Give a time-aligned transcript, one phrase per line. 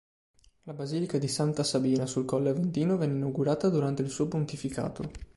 [0.63, 5.11] La basilica di Santa Sabina sul Colle Aventino venne inaugurata durante il suo pontificato.